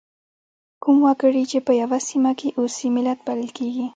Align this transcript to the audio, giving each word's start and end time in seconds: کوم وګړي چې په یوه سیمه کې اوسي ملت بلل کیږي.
کوم 0.83 0.97
وګړي 1.05 1.43
چې 1.51 1.57
په 1.67 1.71
یوه 1.81 1.99
سیمه 2.09 2.31
کې 2.39 2.55
اوسي 2.59 2.87
ملت 2.95 3.19
بلل 3.27 3.49
کیږي. 3.57 3.85